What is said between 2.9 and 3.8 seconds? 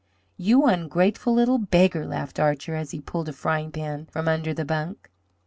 pulled a frying